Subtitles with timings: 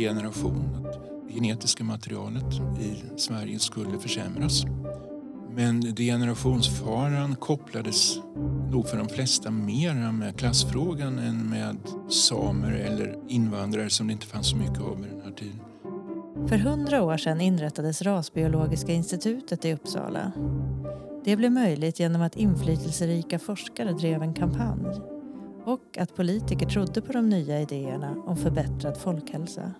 [0.00, 4.64] generation att det genetiska materialet i Sverige skulle försämras.
[5.54, 8.16] Men degenerationsfaran kopplades
[8.70, 11.76] nog för de flesta mer med klassfrågan än med
[12.08, 15.60] samer eller invandrare som det inte fanns så mycket av i den här tiden.
[16.48, 20.32] För hundra år sedan inrättades Rasbiologiska institutet i Uppsala.
[21.24, 25.00] Det blev möjligt genom att inflytelserika forskare drev en kampanj
[25.64, 29.72] och att politiker trodde på de nya idéerna om förbättrad folkhälsa.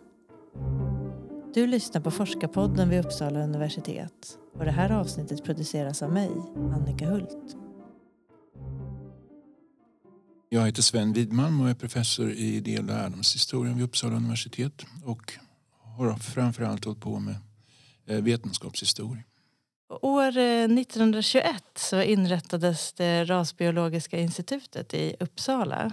[1.54, 7.06] Du lyssnar på Forskarpodden vid Uppsala universitet och det här avsnittet produceras av mig, Annika
[7.06, 7.56] Hult.
[10.48, 15.32] Jag heter Sven Widmalm och är professor i idé och lärdomshistoria vid Uppsala universitet och
[15.96, 17.36] har framförallt hållit på med
[18.06, 19.22] eh, vetenskapshistoria.
[20.02, 25.92] År 1921 eh, så inrättades det Rasbiologiska institutet i Uppsala.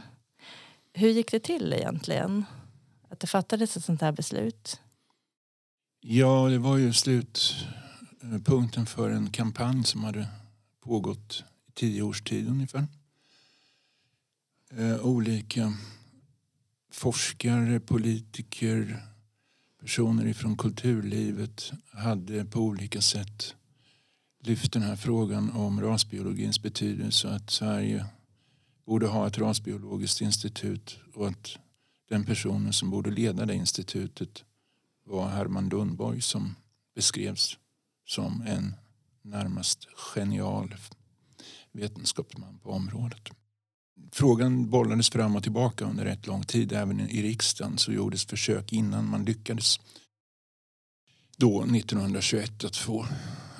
[0.93, 2.45] Hur gick det till egentligen?
[3.09, 4.79] Att det fattades ett sånt här beslut?
[6.09, 10.27] Ja, det var ju slutpunkten för en kampanj som hade
[10.81, 12.87] pågått i tio års tid ungefär.
[14.71, 15.73] Eh, olika
[16.91, 19.03] forskare, politiker,
[19.81, 23.55] personer ifrån kulturlivet hade på olika sätt
[24.43, 28.05] lyft den här frågan om rasbiologins betydelse att Sverige
[28.85, 31.57] borde ha ett rasbiologiskt institut och att
[32.09, 34.43] den personen som borde leda det institutet
[35.07, 36.55] var Herman Lundborg som
[36.95, 37.57] beskrevs
[38.05, 38.75] som en
[39.21, 40.75] närmast genial
[41.71, 43.29] vetenskapsman på området.
[44.11, 46.71] Frågan bollades fram och tillbaka under rätt lång tid.
[46.71, 49.79] Även i riksdagen så gjordes försök innan man lyckades
[51.37, 53.07] då 1921 att få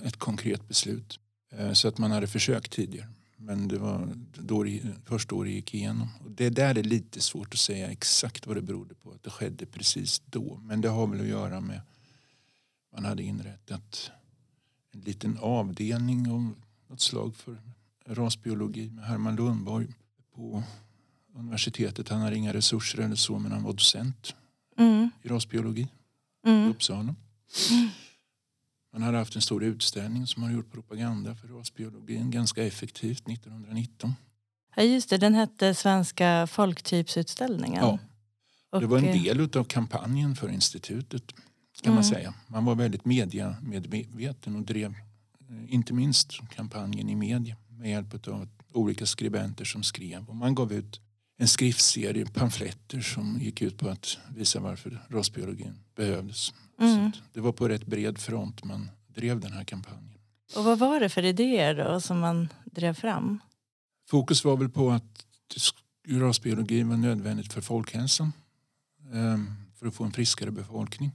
[0.03, 1.19] ett konkret beslut.
[1.51, 3.07] Eh, så att man hade försökt tidigare.
[3.37, 6.09] Men det var då det, först då det gick igenom.
[6.25, 9.29] Och det där är lite svårt att säga exakt vad det berodde på att det
[9.29, 10.59] skedde precis då.
[10.63, 11.87] Men det har väl att göra med att
[12.93, 14.11] man hade inrättat
[14.91, 16.53] en liten avdelning av
[16.87, 17.61] något slag för
[18.05, 19.87] rasbiologi med Herman Lundborg
[20.35, 20.63] på
[21.35, 22.09] universitetet.
[22.09, 24.35] Han hade inga resurser eller så men han var docent
[24.77, 25.09] mm.
[25.23, 25.87] i rasbiologi
[26.45, 26.67] mm.
[26.67, 27.15] i Uppsala.
[27.71, 27.89] Mm.
[29.07, 34.13] Hade haft en stor utställning som har gjort propaganda för rasbiologin ganska effektivt 1919.
[34.75, 37.83] Ja just det, den hette Svenska folktypsutställningen.
[38.71, 41.33] Ja, det var en eh, del av kampanjen för institutet
[41.81, 41.95] kan mm.
[41.95, 42.33] man säga.
[42.47, 44.95] Man var väldigt mediamedveten och drev
[45.49, 50.29] eh, inte minst kampanjen i media med hjälp av olika skribenter som skrev.
[50.29, 51.01] Och man gav ut
[51.37, 56.53] en skriftserie pamfletter som gick ut på att visa varför rasbiologin behövdes.
[56.79, 57.11] Mm.
[57.33, 60.13] det var på rätt bred front man drev den här kampanjen.
[60.55, 63.39] Och vad var det för idéer då som man drev fram?
[64.09, 65.25] Fokus var väl på att
[66.07, 68.33] rasbiologi var nödvändigt för folkhälsan.
[69.13, 71.11] Ehm, för att få en friskare befolkning.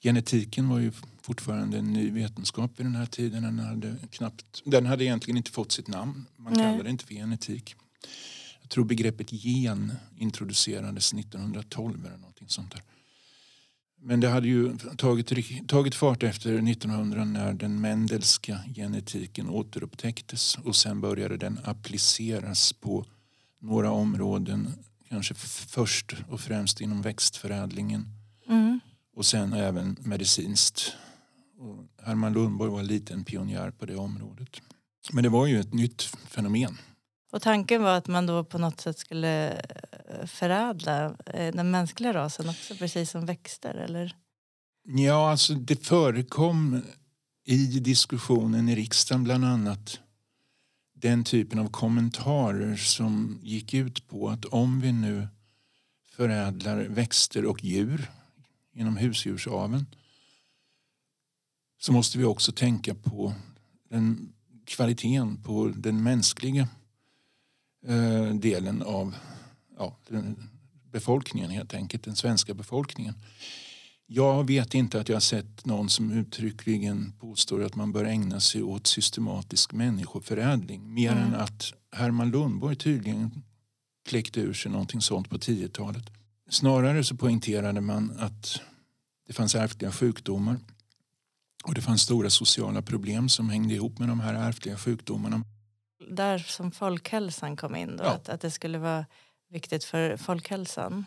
[0.00, 0.92] Genetiken var ju
[1.22, 3.42] fortfarande en ny vetenskap i den här tiden.
[3.42, 6.26] Den hade, knappt, den hade egentligen inte fått sitt namn.
[6.36, 6.62] Man Nej.
[6.62, 7.74] kallade det inte för genetik.
[8.60, 12.82] Jag tror begreppet gen introducerades 1912 eller någonting sånt där.
[14.06, 15.32] Men det hade ju tagit,
[15.68, 23.04] tagit fart efter 1900 när den Mendelska genetiken återupptäcktes och sen började den appliceras på
[23.60, 24.72] några områden.
[25.08, 28.06] Kanske först och främst inom växtförädlingen
[28.48, 28.80] mm.
[29.16, 30.92] och sen även medicinskt.
[31.58, 34.60] Och Herman Lundborg var en pionjär på det området.
[35.12, 36.78] Men det var ju ett nytt fenomen.
[37.32, 39.60] Och tanken var att man då på något sätt skulle
[40.08, 44.16] Eh, förädla eh, den mänskliga rasen också, precis som växter, eller?
[44.82, 46.82] Ja, alltså det förekom
[47.44, 50.00] i diskussionen i riksdagen bland annat
[50.94, 55.28] den typen av kommentarer som gick ut på att om vi nu
[56.10, 58.10] förädlar växter och djur
[58.72, 59.86] inom husdjursaveln
[61.80, 63.34] så måste vi också tänka på
[63.88, 64.32] den
[64.64, 66.68] kvaliteten på den mänskliga
[67.86, 69.14] Eh, delen av
[69.78, 69.96] ja,
[70.92, 73.14] befolkningen helt enkelt, den svenska befolkningen.
[74.06, 78.40] Jag vet inte att jag har sett någon som uttryckligen påstår att man bör ägna
[78.40, 80.94] sig åt systematisk människoförädling.
[80.94, 81.24] Mer mm.
[81.24, 83.42] än att Herman Lundborg tydligen
[84.08, 86.10] kläckte ur sig någonting sånt på 10-talet.
[86.48, 88.60] Snarare så poängterade man att
[89.26, 90.58] det fanns ärftliga sjukdomar
[91.64, 95.44] och det fanns stora sociala problem som hängde ihop med de här ärftliga sjukdomarna
[96.08, 98.04] där som folkhälsan kom in då?
[98.04, 98.10] Ja.
[98.10, 99.06] Att, att det skulle vara
[99.54, 101.04] viktigt för folkhälsan?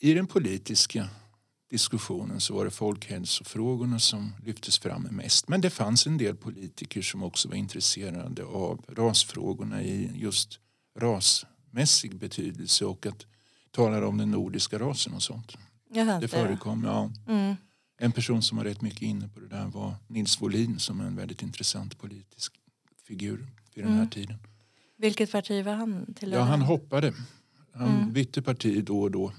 [0.00, 1.08] I den politiska
[1.70, 5.48] diskussionen så var det folkhälsofrågorna som lyftes fram mest.
[5.48, 10.58] Men det fanns en del politiker som också var intresserade av rasfrågorna i just
[10.98, 13.26] rasmässig betydelse och att
[13.70, 15.56] tala om den nordiska rasen och sånt.
[16.20, 17.10] Det förekom, ja.
[17.28, 17.56] Mm.
[17.98, 21.04] En person som var rätt mycket inne på det där var Nils Wåhlin som är
[21.04, 22.52] en väldigt intressant politisk
[23.06, 24.10] figur vid den här Mm.
[24.10, 24.38] tiden.
[24.96, 26.32] Vilket parti var han till?
[26.32, 27.14] Ja, han hoppade.
[27.74, 28.12] Han Mm.
[28.12, 29.32] bytte parti då och då.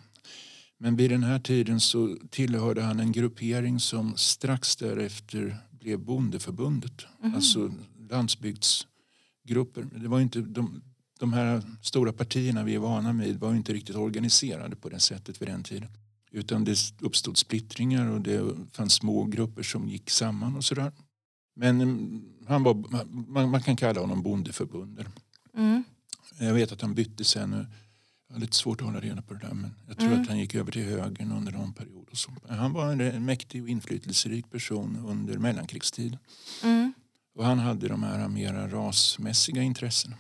[0.78, 7.06] Men vid den här tiden så tillhörde han en gruppering som strax därefter blev Bondeförbundet.
[7.22, 7.36] Mhm.
[7.36, 7.72] Alltså
[8.10, 9.88] landsbygdsgrupper.
[10.02, 10.82] Det var inte, de,
[11.20, 15.42] de här stora partierna vi är vana vid var inte riktigt organiserade på det sättet
[15.42, 15.90] vid den tiden.
[16.32, 20.92] Utan det uppstod splittringar och det fanns små grupper som gick samman och sådär.
[21.56, 22.74] Men mm, han var,
[23.32, 25.08] man, man kan kalla honom bondeförbundare.
[25.58, 25.84] Mm.
[26.40, 27.68] Jag vet att han bytte sen.
[28.34, 29.54] Jag har lite svårt att hålla reda på det där.
[29.54, 30.22] Men jag tror Mm.
[30.22, 32.08] att han gick över till högern under någon period.
[32.12, 32.32] Och så.
[32.50, 36.18] Han var en mäktig och inflytelserik person under mellankrigstiden.
[36.64, 36.94] Mm.
[37.36, 40.16] Och han hade de här mera rasmässiga intressena.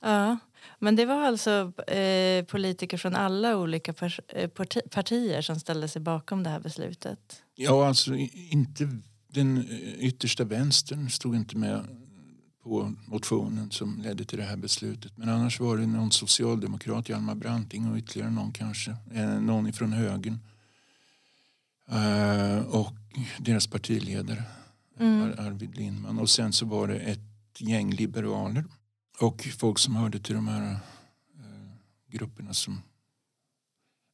[0.00, 0.38] Ja,
[0.78, 5.88] men det var alltså eh, politiker från alla olika pers- eh, parti- partier som ställde
[5.88, 7.42] sig bakom det här beslutet.
[7.54, 8.14] Ja, alltså
[8.50, 8.88] inte
[9.28, 11.99] den eh, yttersta vänstern stod inte med
[12.62, 15.16] på motionen som ledde till det här beslutet.
[15.16, 18.96] Men annars var det någon socialdemokrat, Hjalmar Branting och ytterligare någon kanske.
[19.12, 20.38] Eh, Någon ifrån högern.
[21.88, 22.92] Eh, och
[23.38, 24.42] deras partiledare
[25.00, 25.22] Mm.
[25.22, 26.18] Ar- Arvid Lindman.
[26.18, 27.20] Och sen så var det ett
[27.60, 28.64] gäng liberaler
[29.20, 31.70] och folk som hörde till de här eh,
[32.10, 32.82] grupperna som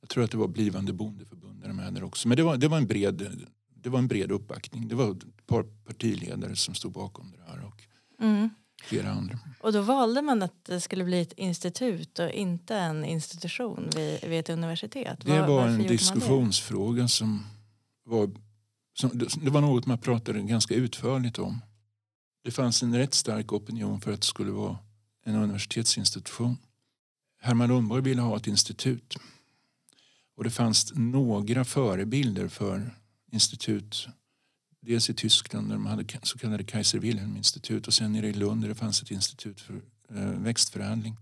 [0.01, 2.29] jag tror att det var blivande bondeförbundare med där också.
[2.29, 4.89] Men det var, det var, en, bred, det var en bred uppbackning.
[4.89, 7.83] Det var ett par partiledare som stod bakom det här och
[8.21, 8.51] Mm.
[8.83, 9.39] flera andra.
[9.61, 14.25] Och då valde man att det skulle bli ett institut och inte en institution vid,
[14.25, 15.19] vid ett universitet.
[15.25, 17.47] Det Var- var en diskussionsfråga som
[18.05, 18.31] var,
[18.99, 21.61] som, det var något man pratade ganska utförligt om.
[22.45, 24.79] Det fanns en rätt stark opinion för att det skulle vara
[25.25, 26.57] en universitetsinstitution.
[27.41, 29.17] Herman Lundborg ville ha ett institut.
[30.37, 32.95] Och det fanns några förebilder för
[33.33, 34.09] institut.
[34.87, 38.63] Dels i Tyskland där de hade så kallade Kaiser Wilhelm-institut och sen nere i Lund
[38.63, 39.75] där det fanns ett institut för
[40.15, 41.17] eh, växtförädling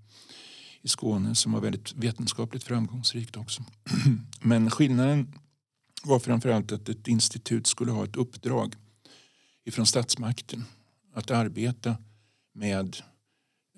[0.82, 3.64] i Skåne som var väldigt vetenskapligt framgångsrikt också.
[4.40, 5.38] Men skillnaden
[6.02, 8.74] var framförallt att ett institut skulle ha ett uppdrag
[9.64, 10.64] ifrån statsmakten
[11.14, 11.96] att arbeta
[12.54, 12.96] med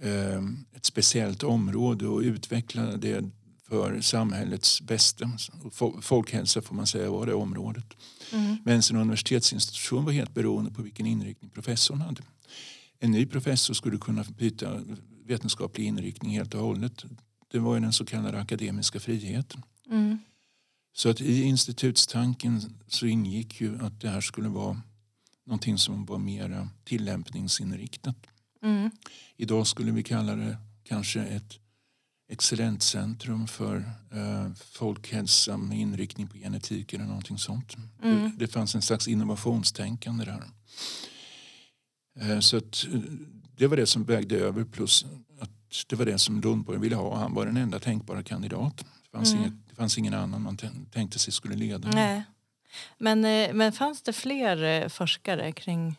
[0.00, 0.42] eh,
[0.72, 3.30] ett speciellt område och utveckla det
[3.68, 5.30] för samhällets bästa.
[6.02, 7.96] Folkhälsa får man säga var det området.
[8.32, 8.56] Mm.
[8.64, 12.22] Men en universitetsinstitution var helt beroende på vilken inriktning professorn hade.
[12.98, 14.82] En ny professor skulle kunna byta
[15.24, 17.04] vetenskaplig inriktning helt och hållet.
[17.48, 19.62] Det var ju den så kallade akademiska friheten.
[19.90, 20.18] Mm.
[20.92, 24.82] Så att i institutstanken så ingick ju att det här skulle vara
[25.46, 28.16] någonting som var mera tillämpningsinriktat.
[28.62, 28.90] Mm.
[29.36, 31.58] Idag skulle vi kalla det kanske ett
[32.28, 33.76] excellentcentrum för
[34.12, 37.76] eh, folkhälsa med inriktning på genetik eller någonting sånt.
[38.02, 38.20] Mm.
[38.22, 40.42] Det, det fanns en slags innovationstänkande där.
[42.20, 43.00] Eh, så att, eh,
[43.56, 45.04] det var det som vägde över plus
[45.40, 45.50] att
[45.86, 47.16] det var det som Lundborg ville ha.
[47.18, 48.76] Han var den enda tänkbara kandidat.
[48.78, 49.42] Det fanns, Mm.
[49.44, 51.90] inget, det fanns ingen annan man tän- tänkte sig skulle leda.
[51.90, 52.22] Nej.
[52.98, 55.94] Men, eh, men fanns det fler eh, forskare kring,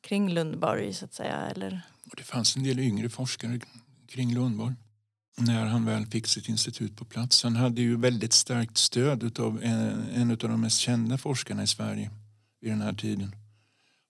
[0.00, 1.36] kring Lundborg så att säga?
[1.36, 1.80] Eller?
[2.16, 3.60] Det fanns en del yngre forskare
[4.08, 4.74] kring Lundborg
[5.36, 7.42] när han väl fick sitt institut på plats.
[7.42, 11.66] Han hade ju väldigt starkt stöd av en, en av de mest kända forskarna i
[11.66, 12.10] Sverige
[12.60, 13.36] vid den här tiden.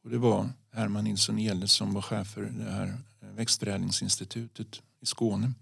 [0.04, 5.52] Och det var Herman Nilsson Ehle som var chef för det här växtförädlingsinstitutet i Skåne.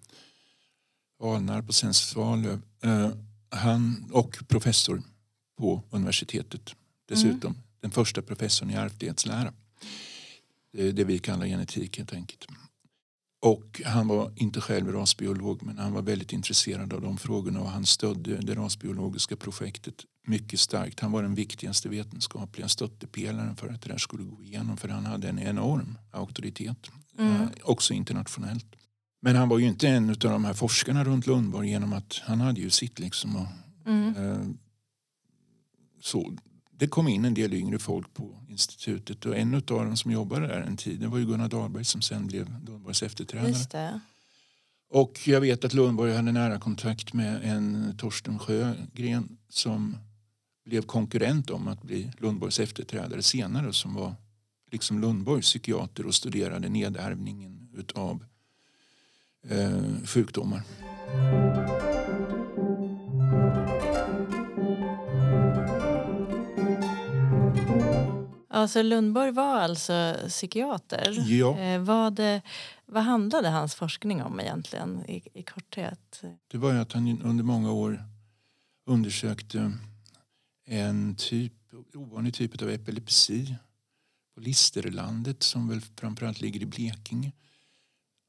[1.22, 2.62] Alnarp och sen Svalöv.
[2.82, 3.10] Eh,
[3.48, 5.02] han och professor
[5.58, 6.74] på universitetet
[7.06, 7.56] dessutom.
[7.80, 9.52] Den första professorn i ärftlighetslära.
[10.72, 12.46] Det det vi kallar genetik helt enkelt.
[13.44, 17.70] Och han var inte själv rasbiolog men han var väldigt intresserad av de frågorna och
[17.70, 19.94] han stödde det rasbiologiska projektet
[20.26, 21.00] mycket starkt.
[21.00, 25.06] Han var den viktigaste vetenskapliga stöttepelaren för att det där skulle gå igenom för han
[25.06, 27.32] hade en enorm auktoritet, Mm.
[27.42, 28.66] eh, också internationellt.
[29.22, 32.40] Men han var ju inte en av de här forskarna runt Lundborg genom att han
[32.40, 33.46] hade ju sitt liksom och
[33.86, 34.16] Mm.
[34.16, 34.46] Eh,
[36.00, 36.36] så
[36.84, 40.46] det kom in en del yngre folk på institutet och en av dem som jobbade
[40.46, 44.00] där en tid det var ju Gunnar Dahlberg som sen blev Lundborgs efterträdare.
[44.90, 49.96] Och jag vet att Lundborg hade nära kontakt med en Torsten Sjögren som
[50.64, 54.14] blev konkurrent om att bli Lundborgs efterträdare senare som var
[54.72, 58.24] liksom Lundborgs psykiater och studerade nedärvningen utav
[59.48, 60.62] eh, sjukdomar.
[68.64, 71.24] Ja, så Lundborg var alltså psykiater.
[71.28, 71.58] Ja.
[71.58, 72.40] Eh, vad, eh,
[72.86, 76.22] vad handlade hans forskning om egentligen i, i korthet?
[76.46, 78.04] Det var ju att han under många år
[78.86, 79.72] undersökte
[80.66, 81.52] en typ,
[81.94, 83.56] ovanlig typ av epilepsi
[84.34, 87.32] på Listerlandet som väl framförallt ligger i Blekinge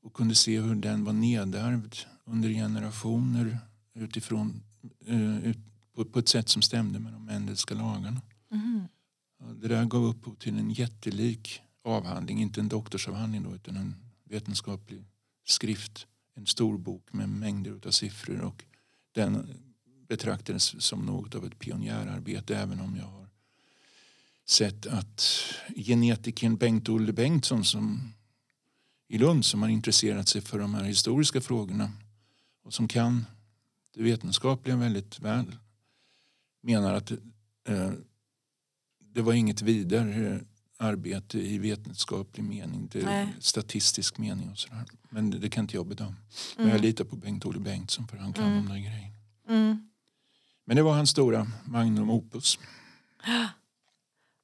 [0.03, 3.59] och kunde se hur den var nedärvd under generationer
[3.93, 4.63] utifrån,
[5.09, 5.57] uh, ut,
[5.95, 8.21] på, på, ett sätt som stämde med de Mendelska lagarna.
[8.51, 8.87] Mm.
[9.53, 15.03] Det där gav upphov till en jättelik avhandling, inte en doktorsavhandling då, utan en vetenskaplig
[15.45, 16.07] skrift.
[16.35, 18.63] En stor bok med mängder av siffror och
[19.11, 19.47] den
[20.07, 23.27] betraktades som något av ett pionjärarbete även om jag har
[24.45, 25.43] sett att
[25.75, 28.13] genetikern Bengt-Olle Bengtsson som
[29.07, 31.91] i Lund som har intresserat sig för de här historiska frågorna
[32.63, 33.25] och som kan
[33.93, 35.55] det vetenskapliga väldigt väl
[36.61, 37.11] menar att
[37.67, 37.91] eh,
[39.15, 40.41] det var inget vidare
[40.77, 42.89] arbete i vetenskaplig mening,
[43.39, 44.85] statistisk mening och sådär.
[45.09, 46.09] Men det, det, kan inte jag bedöma.
[46.09, 46.19] Mm.
[46.55, 46.81] Men jag mm.
[46.81, 48.65] litar på Bengt-Olle Bengtsson för han kan mm.
[48.65, 49.15] de där grejerna.
[49.49, 49.89] Mm.
[50.65, 52.59] Men det var hans stora magnum opus.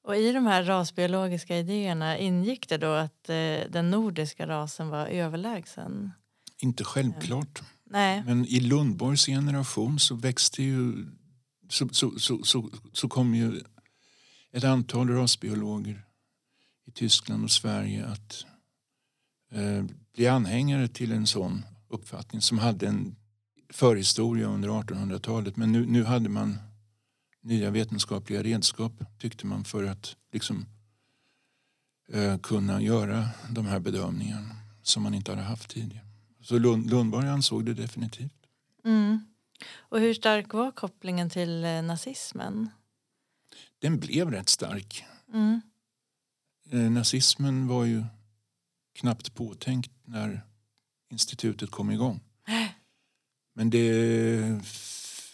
[0.03, 3.35] Och i de här rasbiologiska idéerna ingick det då att eh,
[3.69, 6.11] den nordiska rasen var överlägsen?
[6.57, 7.61] Inte självklart.
[7.83, 8.23] Nej.
[8.25, 11.05] Men i Lundborgs generation så växte ju
[11.69, 13.61] så, så, så, så, så kom ju
[14.51, 16.05] ett antal rasbiologer
[16.85, 18.45] i Tyskland och Sverige att
[19.51, 23.15] eh, bli anhängare till en sån uppfattning som hade en
[23.69, 25.57] förhistoria under 1800-talet.
[25.57, 26.57] Men nu, nu hade man
[27.41, 30.65] nya vetenskapliga redskap tyckte man för att liksom,
[32.13, 36.05] eh, kunna göra de här bedömningarna som man inte hade haft tidigare.
[36.41, 38.33] Så Lund, Lundborg ansåg det definitivt.
[38.85, 39.25] Mm.
[39.77, 42.69] Och hur stark var kopplingen till eh, nazismen?
[43.81, 45.03] Den blev rätt stark.
[45.33, 45.61] Mm.
[46.71, 48.03] Eh, nazismen var ju
[48.99, 50.41] knappt påtänkt när
[51.11, 52.19] institutet kom igång.
[53.53, 54.65] Men det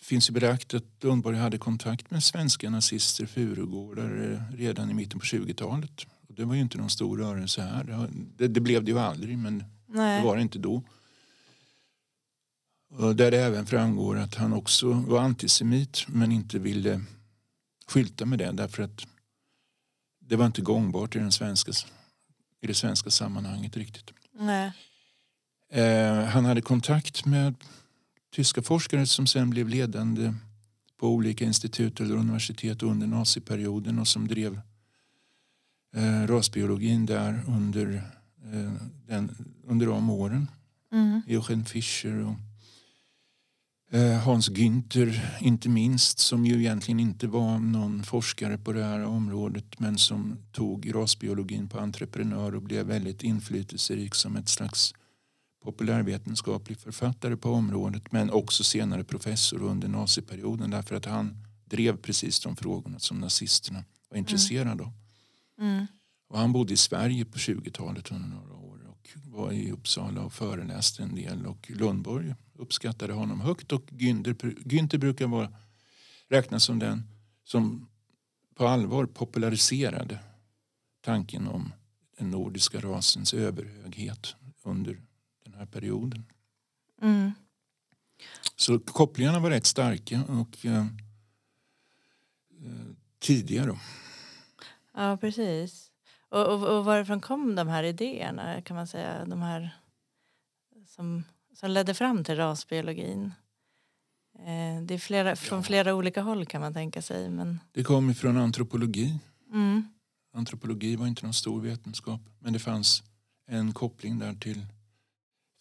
[0.01, 5.19] finns ju belagt att Lundborg hade kontakt med svenska nazister, Furugårdar, eh, redan i mitten
[5.19, 6.05] på 20-talet.
[6.27, 8.09] Det var ju inte någon stor rörelse här.
[8.37, 10.19] Det, det blev det ju aldrig, men Nej.
[10.19, 10.83] det var det inte då.
[12.89, 17.01] Och där det även framgår att han också var antisemit men inte ville
[17.87, 19.07] skylta med det därför att
[20.19, 21.71] det var inte gångbart i, den svenska,
[22.61, 24.11] i det svenska sammanhanget riktigt.
[25.71, 27.55] Eh, han hade kontakt med
[28.31, 30.33] tyska forskare som sen blev ledande
[30.97, 34.61] på olika institut eller universitet under naziperioden och som drev
[35.95, 37.93] eh, rasbiologin där under,
[38.53, 38.73] eh,
[39.07, 40.51] den, under de åren.
[40.91, 41.21] Mm.
[41.27, 42.35] Eugen Fischer och
[44.23, 49.79] Hans Günther inte minst som ju egentligen inte var någon forskare på det här området
[49.79, 54.93] men som tog rasbiologin på entreprenör och blev väldigt inflytelserik som ett slags
[55.63, 62.39] populärvetenskaplig författare på området men också senare professor under naziperioden därför att han drev precis
[62.39, 64.93] de frågorna som nazisterna var intresserade av.
[65.61, 65.87] Mm.
[66.29, 70.33] Och han bodde i Sverige på 20-talet under några år och var i Uppsala och
[70.33, 74.33] föreläste en del och Lundborg uppskattade honom högt och Günther,
[74.65, 75.53] Günther brukar vara,
[76.29, 77.03] räknas som den
[77.43, 77.87] som
[78.55, 80.19] på allvar populariserade
[81.01, 81.73] tanken om
[82.17, 85.01] den nordiska rasens överhöghet under
[85.43, 86.25] den här perioden.
[87.01, 87.31] Mm.
[88.55, 90.85] Så kopplingarna var rätt starka och eh, eh
[93.19, 93.79] tidiga då.
[94.93, 95.91] Ja, precis.
[96.29, 99.25] Och, och, och varifrån kom de här idéerna kan man säga?
[99.25, 99.77] De här
[100.87, 101.23] som
[101.59, 103.31] som ledde fram till rasbiologin.
[104.39, 107.29] Eh, det är flera, från flera olika håll kan man tänka sig.
[107.29, 107.59] Men...
[107.71, 109.19] Det kom ifrån antropologi.
[109.53, 109.87] Mm.
[110.33, 113.03] Antropologi var inte någon stor vetenskap men det fanns
[113.47, 114.65] en koppling där till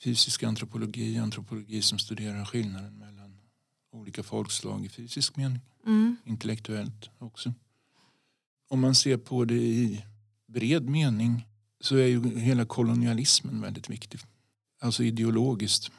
[0.03, 3.41] fysisk antropologi, antropologi som studerar skillnaden mellan
[3.93, 5.61] olika folkslag i fysisk mening.
[5.87, 6.17] Mm.
[6.25, 7.53] Intellektuellt också.
[8.69, 10.05] Om man ser på det i
[10.47, 11.47] bred mening
[11.81, 14.21] så är ju hela kolonialismen väldigt viktig
[14.81, 15.91] alltså ideologiskt.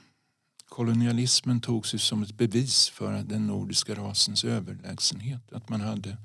[0.65, 5.53] Kolonialismen togs ju som ett bevis för den nordiska rasens överlägsenhet.
[5.53, 6.17] Att man hade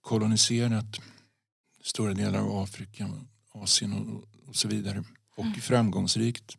[0.00, 1.00] koloniserat
[1.82, 3.10] stora delar av Afrika,
[3.52, 5.04] Asien och, och så vidare
[5.36, 5.60] och mm.
[5.60, 6.56] framgångsrikt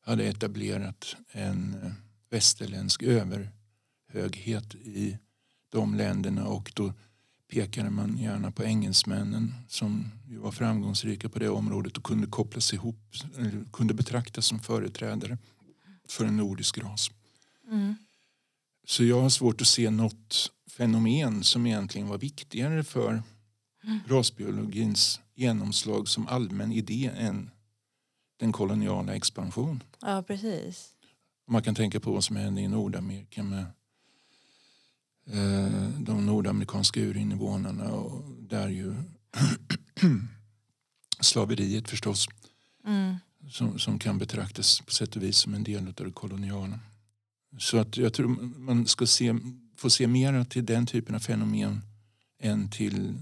[0.00, 1.92] hade etablerat en eh,
[2.30, 5.18] västerländsk överhöghet i
[5.70, 6.92] de länderna och då
[7.52, 12.96] pekade man gärna på engelsmännen som var framgångsrika på det området och kunde kopplas ihop,
[13.72, 15.38] kunde betraktas som företrädare
[16.08, 17.10] för en nordisk ras.
[17.70, 17.94] Mm.
[18.86, 23.22] Så jag har svårt att se något fenomen som egentligen var viktigare för
[23.84, 23.98] mm.
[24.06, 27.50] rasbiologins genomslag som allmän idé än
[28.36, 29.82] den koloniala expansionen.
[30.00, 30.94] Ja, precis.
[31.46, 33.66] Man kan tänka på vad som hände i Nordamerika med
[35.98, 38.94] de nordamerikanska urinvånarna och där ju
[41.20, 42.28] slaveriet förstås
[42.86, 43.16] Mm.
[43.50, 46.78] som, som kan betraktas på sätt och vis som en del av det koloniala.
[47.58, 49.34] Så att jag tror man ska se,
[49.76, 51.80] få se mer till den typen av fenomen
[52.40, 53.14] än till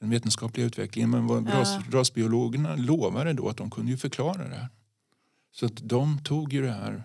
[0.00, 1.10] den vetenskapliga utvecklingen.
[1.10, 1.54] Men vad Ja.
[1.60, 4.68] ras, rasbiologerna lovade då att de kunde ju förklara det här.
[5.52, 7.04] Så att de tog ju det här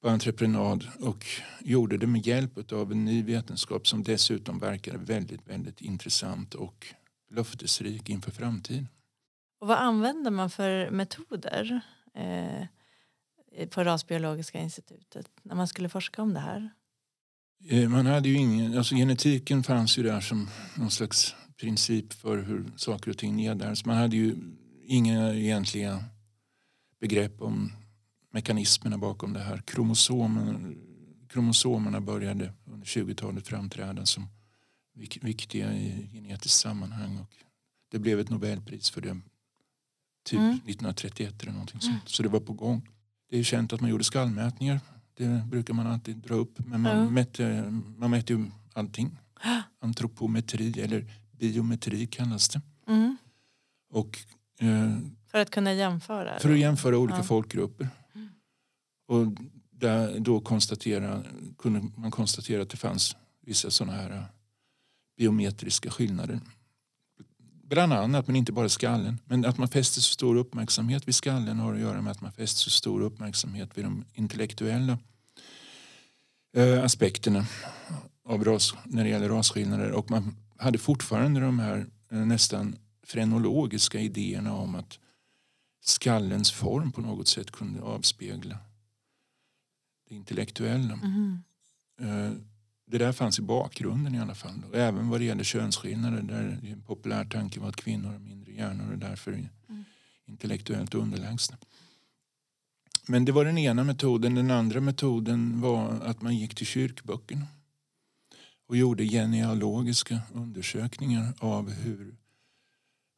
[0.00, 1.26] på entreprenad och
[1.60, 6.86] gjorde det med hjälp av en ny vetenskap som dessutom verkade väldigt, väldigt intressant och
[7.30, 8.88] löftesrik inför framtiden.
[9.60, 11.80] Och vad använder man för metoder
[12.14, 12.66] eh,
[13.68, 16.70] på Rasbiologiska institutet när man skulle forska om det här?
[17.68, 22.38] Eh, Man hade ju ingen, alltså genetiken fanns ju där som någon slags princip för
[22.42, 23.84] hur saker och ting nedärvs.
[23.84, 24.36] Man hade ju
[24.84, 26.04] inga egentliga
[27.00, 27.72] begrepp om
[28.30, 29.62] mekanismerna bakom det här.
[29.66, 30.76] Kromosomen,
[31.28, 34.28] kromosomerna började under 20-talet framträda som
[34.96, 37.18] vik- viktiga i genetiskt sammanhang.
[37.18, 37.34] Och
[37.90, 39.20] det blev ett Nobelpris för det
[40.24, 40.50] typ Mm.
[40.54, 42.08] 1931 eller någonting sånt.
[42.08, 42.88] Så det var på gång.
[43.30, 44.80] Det är känt att man gjorde skallmätningar.
[45.14, 46.58] Det brukar man alltid dra upp.
[46.66, 47.10] Men man, Ja.
[47.10, 49.16] mätte, man mätte ju allting.
[49.80, 51.06] Antropometri eller
[51.38, 52.60] biometri kallas det.
[52.86, 53.16] Mm.
[53.90, 54.18] Och,
[54.58, 56.38] eh, För att kunna jämföra?
[56.38, 57.22] för att jämföra olika Ja.
[57.22, 57.88] folkgrupper.
[59.10, 59.26] Och
[59.70, 61.22] där, då konstatera,
[61.58, 64.22] kunde man konstatera att det fanns vissa sådana här eh,
[65.16, 66.40] biometriska skillnader.
[67.62, 69.18] Bland annat, men inte bara skallen.
[69.24, 72.32] Men att man fäster så stor uppmärksamhet vid skallen har att göra med att man
[72.32, 74.98] fäster så stor uppmärksamhet vid de intellektuella
[76.56, 77.46] eh, aspekterna
[78.24, 79.92] av ras, när det gäller rasskillnader.
[79.92, 84.98] Och man hade fortfarande de här eh, nästan frenologiska idéerna om att
[85.84, 88.58] skallens form på något sätt kunde avspegla
[90.10, 90.96] det intellektuella.
[90.96, 91.42] Mhm.
[92.00, 92.32] Eh,
[92.86, 94.62] Det där fanns i bakgrunden i alla fall.
[94.68, 98.52] Och även vad det gäller könsskillnader där en populär tanke var att kvinnor har mindre
[98.52, 99.48] hjärnor och därför är
[100.26, 101.56] intellektuellt underlägsna.
[103.08, 104.34] Men det var den ena metoden.
[104.34, 107.46] Den andra metoden var att man gick till kyrkböckerna
[108.66, 112.14] och gjorde genealogiska undersökningar av hur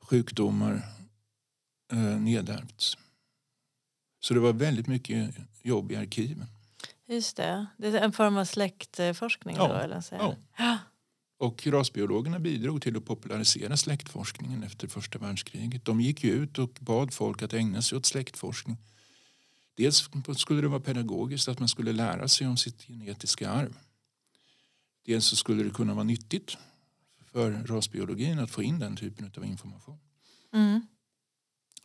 [0.03, 0.83] sjukdomar
[1.93, 2.99] eh, nedärvts.
[4.21, 6.47] Så det var väldigt mycket jobb i arkiven.
[7.13, 7.67] Just det.
[7.77, 9.69] Det är en form av släktforskning Ja.
[9.69, 9.75] då?
[9.75, 10.15] Eller så?
[10.15, 10.37] Ja.
[10.59, 10.79] Ja.
[11.39, 15.85] Och rasbiologerna bidrog till att popularisera släktforskningen efter första världskriget.
[15.85, 18.77] De gick ut och bad folk att ägna sig åt släktforskning.
[19.75, 23.79] Dels skulle det vara pedagogiskt att man skulle lära sig om sitt genetiska arv.
[25.07, 26.57] Dels så skulle det kunna vara nyttigt
[27.33, 29.99] för rasbiologin att få in den typen av information.
[30.53, 30.87] Mm.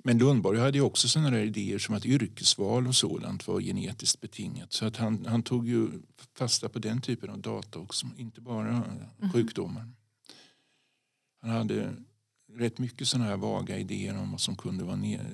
[0.07, 4.21] Men Lundborg hade ju också sådana där idéer som att yrkesval och sådant var genetiskt
[4.21, 4.73] betingat.
[4.73, 5.89] Så att han, han tog ju
[6.33, 8.83] fasta på den typen av data också, inte bara
[9.33, 9.89] sjukdomar.
[11.41, 11.93] Han hade
[12.53, 15.25] rätt mycket sådana här vaga idéer om vad som kunde, vara ner,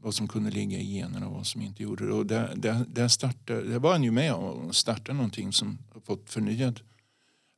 [0.00, 2.12] vad som kunde ligga i generna och vad som inte gjorde det.
[2.12, 6.00] Och där, där, där, startade, där var han ju med och startade någonting som har
[6.00, 6.80] fått förnyad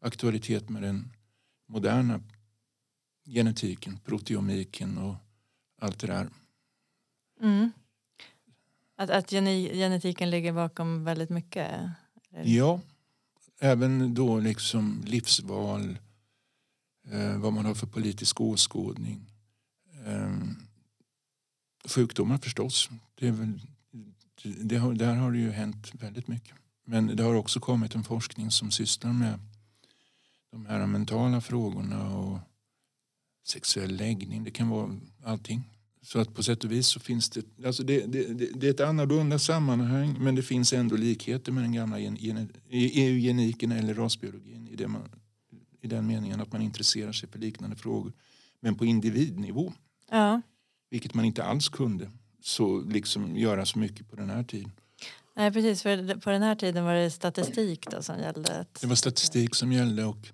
[0.00, 1.12] aktualitet med den
[1.68, 2.20] moderna
[3.26, 5.14] genetiken, proteomiken och
[5.80, 6.28] allt det där.
[7.42, 7.72] Mm.
[8.96, 11.68] Att, att geni- genetiken ligger bakom väldigt mycket?
[12.32, 12.50] eller?
[12.50, 12.80] Ja,
[13.60, 15.98] även då liksom livsval,
[17.10, 19.30] eh, vad man har för politisk åskådning.
[20.06, 20.36] Eh,
[21.88, 22.90] sjukdomar förstås.
[23.14, 23.60] Det är väl,
[24.42, 26.54] det har, där har det ju hänt väldigt mycket.
[26.84, 29.38] Men det har också kommit en forskning som sysslar med
[30.50, 32.38] de här mentala frågorna och
[33.46, 34.44] sexuell läggning.
[34.44, 35.71] Det kan vara allting.
[36.04, 38.70] Så att på sätt och vis så finns det, alltså det, det, det, det är
[38.70, 43.94] ett annorlunda sammanhang men det finns ändå likheter med den gamla gen, gen, eugeniken eller
[43.94, 45.08] rasbiologin i, man,
[45.80, 48.12] i den meningen att man intresserar sig för liknande frågor.
[48.60, 49.72] Men på individnivå,
[50.10, 50.40] Ja.
[50.90, 52.10] vilket man inte alls kunde
[52.42, 54.72] så liksom göra så mycket på den här tiden.
[55.36, 55.82] Nej, precis.
[55.82, 58.60] För på den här tiden var det statistik då som gällde.
[58.60, 60.28] Att, Det var statistik som gällde och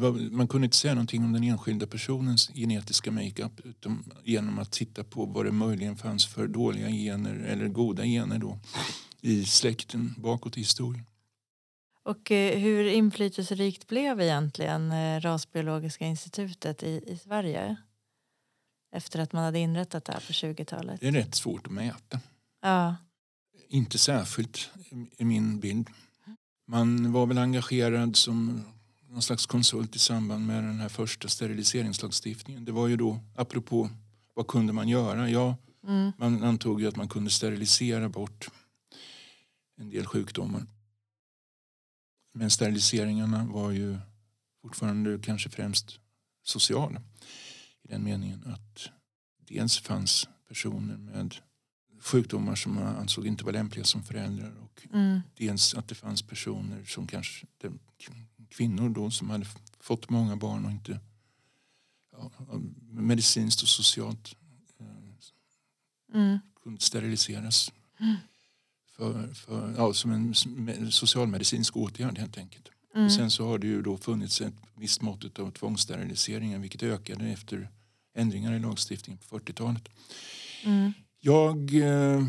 [0.00, 4.72] var, man kunde inte säga någonting om den enskilda personens genetiska makeup utom genom att
[4.72, 8.58] titta på vad det möjligen fanns för dåliga gener eller goda gener då
[9.20, 11.04] i släkten bakåt i historien.
[12.02, 17.76] Och eh, hur inflytelserikt blev egentligen eh, Rasbiologiska institutet i, i Sverige?
[18.92, 21.00] Efter att man hade inrättat det här på 20-talet.
[21.00, 22.20] Det är rätt svårt att mäta.
[22.62, 22.96] Ja.
[23.68, 24.70] Inte särskilt
[25.16, 25.88] i min bild.
[26.66, 28.64] Man var väl engagerad som
[29.08, 32.64] någon slags konsult i samband med den här första steriliseringslagstiftningen.
[32.64, 33.90] Det var ju då, apropå
[34.34, 35.30] vad kunde man göra?
[35.30, 36.12] Ja, Mm.
[36.18, 38.48] man antog ju att man kunde sterilisera bort
[39.76, 40.66] en del sjukdomar.
[42.34, 43.98] Men steriliseringarna var ju
[44.62, 45.98] fortfarande kanske främst
[46.42, 47.02] sociala.
[47.82, 48.88] I den meningen att
[49.48, 51.34] dels fanns personer med
[52.00, 55.20] sjukdomar som man ansåg inte var lämpliga som föräldrar och Mm.
[55.36, 57.46] dels att det fanns personer som kanske
[58.48, 59.46] kvinnor då som hade
[59.80, 61.00] fått många barn och inte
[62.12, 62.30] ja,
[62.90, 64.36] medicinskt och socialt
[64.80, 64.86] eh,
[66.14, 66.38] Mm.
[66.62, 67.72] kunde steriliseras.
[68.00, 68.16] Mm.
[68.96, 70.34] För, för, ja, som en
[70.92, 72.68] socialmedicinsk åtgärd helt enkelt.
[72.94, 73.10] Mm.
[73.10, 77.68] Sen så har det ju då funnits ett visst mått av tvångssteriliseringar vilket ökade efter
[78.14, 79.88] ändringar i lagstiftningen på 40-talet.
[80.64, 80.92] Mm.
[81.20, 82.24] Jag, eh,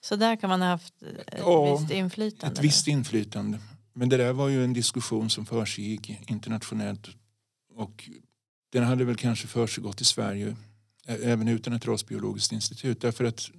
[0.00, 2.52] Så där kan man ha haft ett Ja, visst inflytande?
[2.58, 3.60] ett visst inflytande.
[3.98, 7.08] Men det där var ju en diskussion som försiggick internationellt
[7.74, 8.10] och
[8.70, 10.56] den hade väl kanske försiggått i Sverige
[11.06, 13.00] även utan ett rasbiologiskt institut.
[13.00, 13.50] Därför att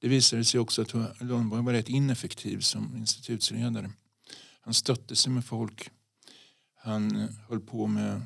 [0.00, 3.90] det visade sig också att Lundborg var rätt ineffektiv som institutsledare.
[4.60, 5.90] Han stötte sig med folk.
[6.74, 8.22] Han eh, höll på med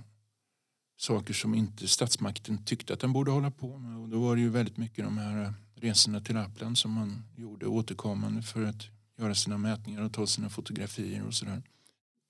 [0.96, 3.99] saker som inte statsmakten tyckte att han borde hålla på med.
[3.99, 7.25] Och då var det ju väldigt mycket de här eh, resorna till Lappland som man
[7.37, 11.62] gjorde återkommande för att göra sina mätningar och ta sina fotografier och sådär.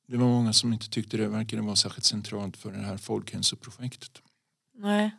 [0.06, 4.22] Det var många som inte tyckte det verkade vara särskilt centralt för det här folkhälsoprojektet.
[4.74, 5.10] Nej.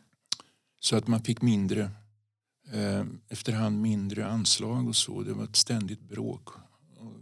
[0.80, 1.90] Så att man fick mindre,
[2.72, 5.22] eh, efterhand mindre anslag och så.
[5.22, 6.48] Det var ett ständigt bråk.
[6.96, 7.14] Och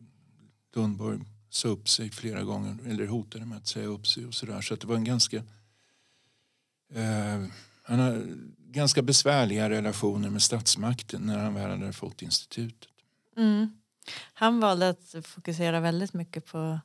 [0.74, 4.60] Lundborg sa upp sig flera gånger, eller hotade med att säga upp sig och sådär.
[4.60, 5.36] Så att det var en ganska,
[6.94, 7.44] eh,
[7.82, 8.26] han har
[8.58, 12.88] ganska besvärliga relationer med statsmakten när han väl hade fått institutet.
[13.36, 13.70] Mm.
[14.34, 16.80] Han valde att fokusera väldigt mycket på,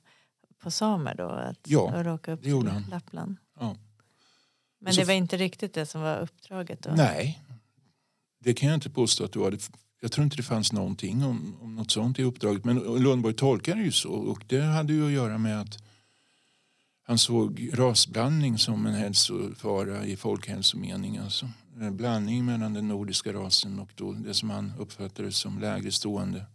[0.60, 1.28] på samer då?
[1.30, 2.86] Att, Ja, att råka upp det gjorde han.
[2.92, 3.36] Lappland.
[3.60, 3.76] Ja.
[4.80, 6.90] Men Så- det var inte riktigt det som var uppdraget då?
[6.96, 7.42] Nej,
[8.40, 9.58] det kan jag inte påstå att du hade.
[10.02, 12.66] Jag tror inte det fanns någonting om, om något sånt i uppdraget.
[12.66, 14.12] Men Lundborg tolkar det ju så.
[14.12, 15.84] Och det hade ju att göra med att
[17.04, 21.18] han såg rasblandning som en hälsofara i folkhälsomening.
[21.18, 21.50] Alltså.
[21.80, 26.46] En blandning mellan den nordiska rasen och då det som han uppfattade som lägre stående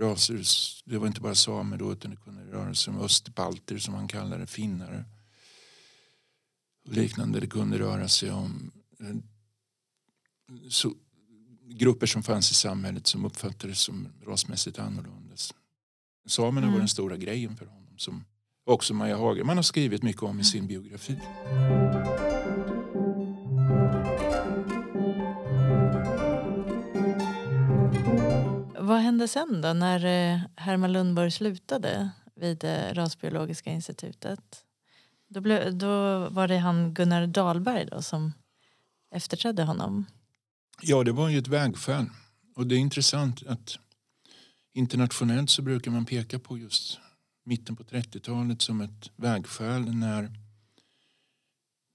[0.00, 0.42] raser.
[0.84, 4.08] Det var inte bara samer då utan det kunde röra sig om östbalter som han
[4.08, 5.04] kallade finnar.
[6.86, 7.40] Och liknande.
[7.40, 9.16] Det kunde röra sig om eh,
[10.68, 10.94] så,
[11.66, 15.34] grupper som fanns i samhället som uppfattades som rasmässigt annorlunda.
[16.26, 16.72] Samerna Mm.
[16.72, 17.98] var den stora grejen för honom.
[17.98, 18.24] Som
[18.64, 21.16] också Maja Hagerman har skrivit mycket om i sin biografi.
[28.94, 34.64] Vad hände sen då när eh, Herman Lundborg slutade vid eh, Rasbiologiska institutet?
[35.28, 35.88] Då, blev, då
[36.28, 38.32] var det han Gunnar Dahlberg då som
[39.14, 40.04] efterträdde honom.
[40.82, 42.06] Ja, det var ju ett vägskäl.
[42.56, 43.78] Och det är intressant att
[44.74, 46.98] internationellt så brukar man peka på just
[47.44, 50.30] mitten på 30-talet som ett vägskäl när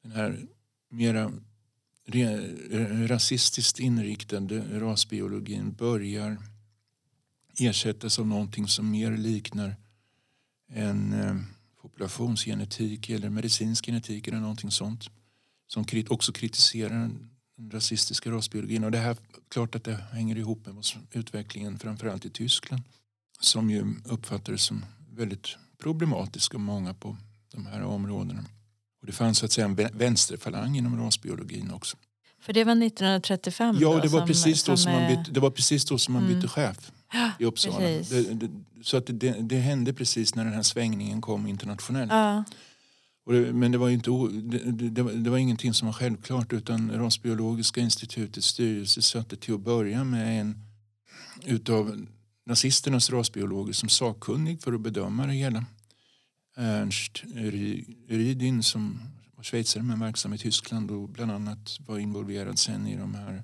[0.03, 0.47] den här
[0.89, 1.31] mera
[2.07, 6.37] re- eh, rasistiskt inriktade rasbiologin börjar
[7.61, 9.75] ersättas av någonting som mer liknar
[10.71, 11.35] en eh,
[11.81, 15.09] populationsgenetik eller medicinsk genetik eller någonting sånt
[15.67, 17.29] som också kritiserar den
[17.71, 18.83] rasistiska rasbiologin.
[18.83, 19.17] Och det här,
[19.49, 22.83] klart att det hänger ihop med utvecklingen framförallt i Tyskland
[23.39, 27.17] som ju uppfattades som väldigt problematisk av många på
[27.51, 28.45] de här områdena.
[29.01, 31.97] Och det fanns så att säga en vä- vänsterfalang inom rasbiologin också.
[32.41, 35.39] För det var 1935 Ja, då det var, som, precis då som man bytte, det
[35.39, 36.35] var precis då som man Mm.
[36.35, 36.91] bytte chef
[37.39, 37.79] i Uppsala.
[37.79, 38.49] Det, det,
[38.83, 42.11] så att det, det hände precis när den här svängningen kom internationellt.
[42.11, 42.43] Ja,
[43.53, 44.09] men det var, inte,
[44.71, 49.59] det, var, det var ingenting som var självklart utan Rasbiologiska institutets styrelse satte till att
[49.59, 50.57] börja med en
[51.45, 52.05] utav
[52.45, 55.65] nazisternas rasbiologer som sakkunnig för att bedöma det hela.
[56.55, 58.99] Ernst Ry- Rydin som
[59.35, 63.43] var schweizare men verksam i Tyskland och bland annat var involverad sen i de här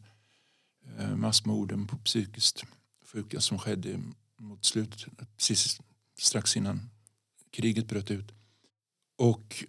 [0.99, 2.65] eh, massmorden på psykiskt
[3.15, 4.01] sjuka som skedde
[4.39, 5.05] mot slutet,
[5.37, 5.81] precis
[6.19, 6.89] strax innan
[7.51, 8.31] kriget bröt ut.
[9.17, 9.65] Och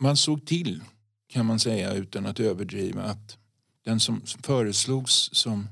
[0.00, 0.82] man såg till,
[1.26, 3.38] kan man säga utan att överdriva, att
[3.84, 5.68] den som föreslogs som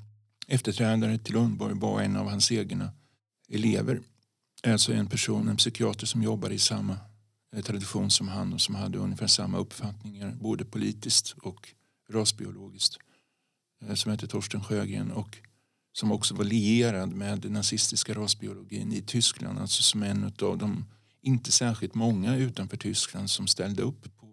[0.46, 2.92] efterträdare till Lundborg var en av hans egna
[3.48, 4.00] elever.
[4.66, 6.98] Alltså en person, en psykiater som jobbade i samma
[7.52, 11.74] eh, tradition som han och som hade ungefär samma uppfattningar både politiskt och
[12.10, 12.96] rasbiologiskt.
[13.82, 15.38] Eh, som hette Torsten Sjögren och
[15.94, 19.58] som också var lierad med den nazistiska rasbiologin i Tyskland.
[19.58, 20.84] Alltså som en av de
[21.22, 24.26] inte särskilt många utanför Tyskland som ställde upp på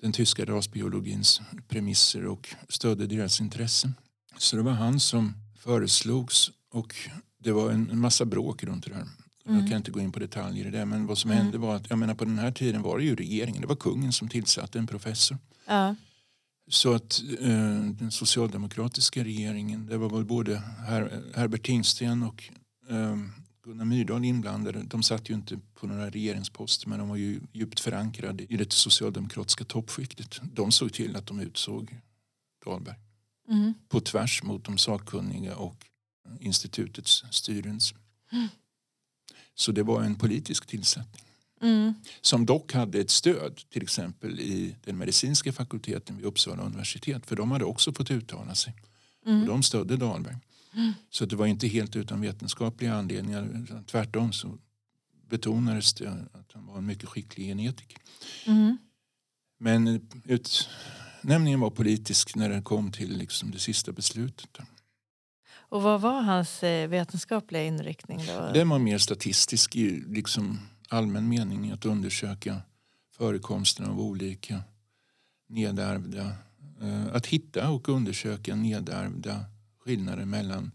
[0.00, 3.94] den tyska rasbiologins premisser och stödde deras intressen.
[4.38, 6.94] Så det var han som föreslogs och
[7.38, 9.06] det var en, massa bråk runt det här.
[9.44, 10.86] Jag kan inte gå in på detaljer i det.
[10.86, 13.16] Men vad som hände var att jag menar, på den här tiden var det ju
[13.16, 13.60] regeringen.
[13.60, 15.38] Det var kungen som tillsatte en professor.
[15.66, 15.94] Ja.
[16.68, 22.44] Så att eh, den socialdemokratiska regeringen, det var väl både Her Herbert Tingsten och
[22.88, 23.16] eh,
[23.62, 24.82] Gunnar Myrdal inblandade.
[24.82, 28.72] De satt ju inte på några regeringsposter men de var ju djupt förankrade i det
[28.72, 30.40] socialdemokratiska toppskiktet.
[30.54, 32.00] De såg till att de utsåg
[32.64, 32.96] Dahlberg
[33.50, 33.74] Mm.
[33.88, 35.86] på tvärs mot de sakkunniga och
[36.40, 37.94] institutets styrelse.
[39.54, 41.24] Så det var en politisk tillsättning
[41.60, 41.94] Mm.
[42.20, 47.36] som dock hade ett stöd till exempel i den medicinska fakulteten vid Uppsala universitet för
[47.36, 48.74] de hade också fått uttala sig.
[49.26, 49.40] Mm.
[49.40, 50.36] Och de stödde Dahlberg.
[51.10, 53.66] Så det var inte helt utan vetenskapliga anledningar.
[53.86, 54.58] Tvärtom så
[55.28, 57.98] betonades det att han var en mycket skicklig genetiker.
[58.46, 58.78] Mm.
[59.58, 64.58] Men utnämningen var politisk när den kom till liksom det sista beslutet.
[65.70, 68.50] Och vad var hans eh, vetenskapliga inriktning då?
[68.54, 69.74] Den var mer statistisk
[70.06, 72.62] liksom allmän mening att undersöka
[73.16, 74.62] förekomsten av olika
[75.48, 76.32] nedärvda,
[76.82, 79.44] eh, att hitta och undersöka nedärvda
[79.84, 80.72] skillnader mellan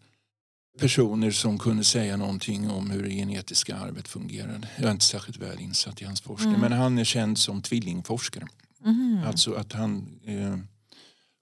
[0.80, 4.69] personer som kunde säga någonting om hur det genetiska arvet fungerade.
[4.78, 6.62] Jag är inte särskilt väl insatt i hans forskning Mm.
[6.62, 8.47] men han är känd som tvillingforskare.
[8.80, 9.23] Mhm.
[9.26, 10.58] Alltså att han eh,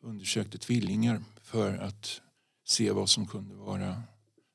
[0.03, 2.21] undersökte tvillingar för att
[2.67, 4.03] se vad som kunde vara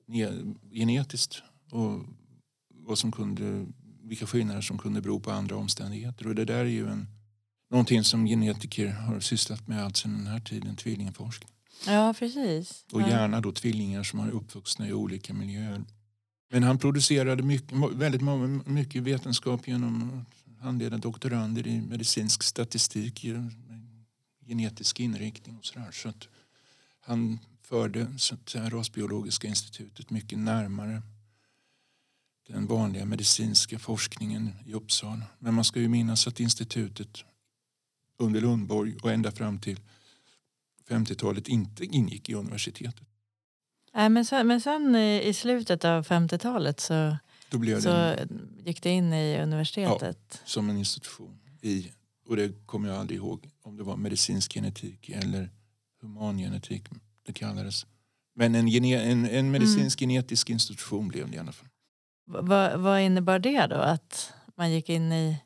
[0.08, 2.00] ne- genetiskt och
[2.74, 3.66] vad som kunde,
[4.08, 6.26] vilka skillnader som kunde bero på andra omständigheter.
[6.26, 7.06] Och det där är ju en,
[7.70, 11.50] någonting som genetiker har sysslat med allt sedan den här tiden, tvillingforskning.
[11.86, 12.84] Ja, precis.
[12.92, 15.84] Och gärna då tvillingar som har uppvuxna i olika miljöer.
[16.50, 18.22] Men han producerade mycket, väldigt
[18.66, 23.26] mycket vetenskap genom att handleda doktorander i medicinsk statistik,
[24.46, 25.90] genetisk inriktning och sådär.
[25.92, 26.28] Så att
[27.00, 31.02] han förde så att säga, rasbiologiska institutet mycket närmare
[32.46, 35.22] den vanliga medicinska forskningen i Uppsala.
[35.38, 37.24] Men man ska ju minnas att institutet
[38.18, 39.80] under Lundborg och ända fram till
[40.88, 43.06] 50-talet inte ingick i universitetet.
[43.94, 47.16] Nej, men sen, men sen i slutet av 50-talet så,
[47.50, 48.28] så det
[48.64, 50.42] gick det in i universitetet.
[50.44, 51.38] som en institution.
[51.62, 51.92] I,
[52.28, 55.50] och det kommer jag aldrig ihåg om det var medicinsk genetik eller
[56.00, 56.82] humangenetik
[57.26, 57.86] det kallades.
[58.34, 61.68] Men en, en, en medicinsk genetisk institution blev det i alla fall.
[62.26, 63.76] Va- vad- vad innebar det då?
[63.76, 65.36] Att man gick in i,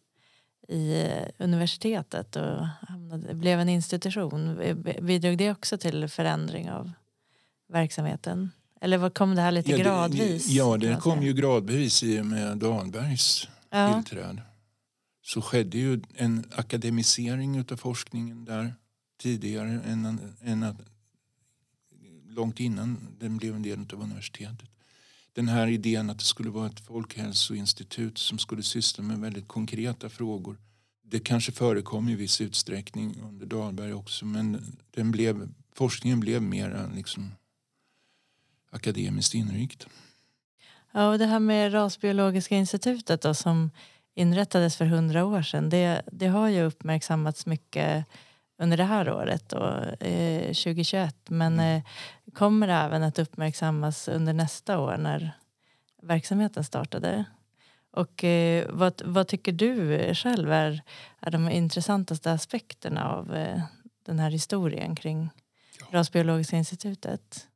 [0.69, 4.57] i eh, universitetet och hamnade, blev en institution?
[5.03, 6.93] Bidrog det också till förändring av
[7.69, 8.51] verksamheten?
[8.81, 10.49] Eller vad kom det här lite Ja, det- gradvis?
[10.49, 13.95] Ja, det kom ju gradvis i och med Dahlbergs Ja.
[14.03, 14.43] tillträde.
[15.23, 18.75] Så skedde ju en akademisering av forskningen där
[19.23, 20.77] tidigare än, än att,
[22.29, 24.69] långt innan den blev en del av universitetet.
[25.33, 30.09] Den här idén att det skulle vara ett folkhälsoinstitut som skulle syssla med väldigt konkreta
[30.09, 30.57] frågor.
[31.03, 36.91] Det kanske förekom i viss utsträckning under Dahlberg också men den blev, forskningen blev mer
[36.95, 37.35] liksom
[38.71, 39.89] akademiskt inriktad.
[40.93, 43.71] Ja, och det här med Rasbiologiska institutet då, som
[44.15, 48.07] inrättades för hundra år sedan det, det har ju uppmärksammats mycket
[48.59, 51.17] under det här året, då, eh, 2021.
[51.31, 51.83] Men eh,
[52.35, 55.33] kommer även att uppmärksammas under nästa år när
[56.03, 57.25] verksamheten startade?
[57.91, 60.83] Och eh, vad, vad tycker du själv är,
[61.21, 63.63] är de intressantaste aspekterna av eh,
[64.07, 65.29] den här historien kring
[65.81, 65.99] Ja.
[65.99, 67.47] Rasbiologiska institutet?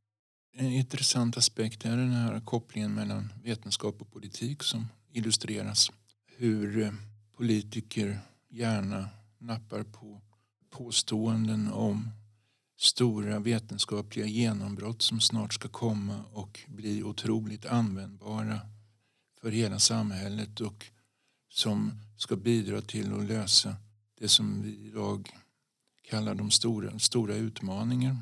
[0.57, 5.93] En intressant aspekt är den här kopplingen mellan vetenskap och politik som illustreras.
[6.37, 6.93] Hur eh,
[7.37, 9.09] politiker gärna
[9.39, 10.21] nappar på
[10.71, 12.11] påståenden om
[12.77, 18.61] stora vetenskapliga genombrott som snart ska komma och bli otroligt användbara
[19.41, 20.87] för hela samhället och
[21.49, 23.77] som ska bidra till att lösa
[24.19, 25.31] det som vi idag
[26.03, 28.17] kallar de stora, stora utmaningar.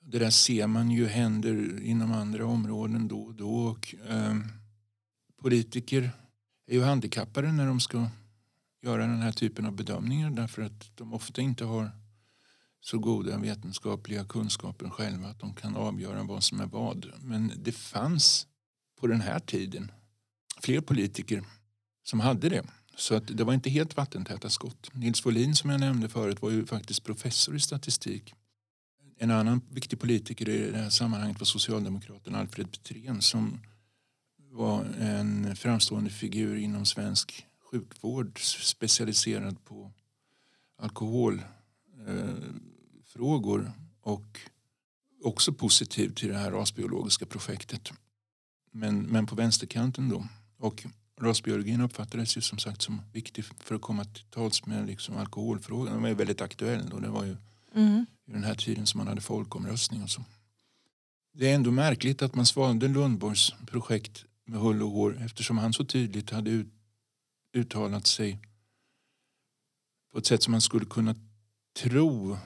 [0.00, 3.54] Det där ser man ju händer inom andra områden då och då.
[3.54, 4.36] Och, eh,
[5.42, 6.10] politiker
[6.66, 8.08] är ju handikappade när de ska
[8.82, 11.90] göra den här typen av bedömningar därför att de ofta inte har
[12.84, 17.12] så goda vetenskapliga kunskaper själva att de kan avgöra vad som är vad.
[17.20, 18.46] Men det fanns
[19.00, 19.92] på den här tiden
[20.60, 21.44] fler politiker
[22.02, 22.64] som hade det.
[22.96, 24.90] Så att det var inte helt vattentäta skott.
[24.92, 28.34] Nils Wohlin som jag nämnde förut var ju faktiskt professor i statistik.
[29.18, 33.60] En annan viktig politiker i det här sammanhanget var socialdemokraten Alfred Petrén som
[34.50, 39.92] var en framstående figur inom svensk sjukvård specialiserad på
[40.78, 41.42] alkohol.
[42.06, 42.34] Eh,
[43.14, 43.72] alkoholfrågor
[44.02, 44.40] och
[45.24, 47.92] också positiv till det här rasbiologiska projektet.
[48.72, 50.26] Men, men på vänsterkanten då.
[50.58, 50.86] Och
[51.20, 55.92] rasbiologin uppfattades ju som sagt som viktig för att komma till tals med liksom alkoholfrågan.
[55.92, 57.36] Den var ju väldigt aktuell och det var ju
[57.76, 58.06] Mm.
[58.26, 60.24] i den här tiden som man hade folkomröstning och så.
[61.32, 65.72] Det är ändå märkligt att man svalde Lundborgs projekt med hull och hår eftersom han
[65.72, 66.66] så tydligt hade ut,
[67.52, 68.38] uttalat sig
[70.12, 71.14] på ett sätt som man skulle kunna
[71.82, 72.38] tro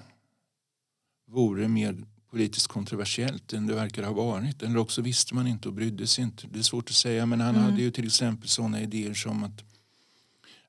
[1.29, 4.63] vore mer politiskt kontroversiellt än det verkar ha varit.
[4.63, 6.47] Eller också visste man inte och brydde sig inte.
[6.47, 7.63] Det är svårt att säga men han Mm.
[7.71, 9.65] hade ju till exempel sådana idéer som att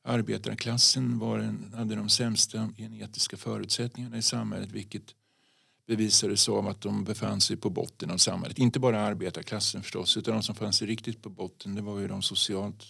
[0.04, 5.16] arbetarklassen var en, hade de sämsta genetiska förutsättningarna i samhället vilket
[5.88, 8.58] bevisades av att de befann sig på botten av samhället.
[8.58, 12.08] Inte bara arbetarklassen förstås utan de som fann sig riktigt på botten det var ju
[12.08, 12.84] de socialt